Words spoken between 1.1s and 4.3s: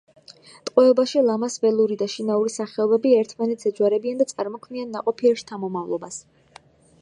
ლამას ველური და შინაური სახეობები ერთმანეთს ეჯვარებიან და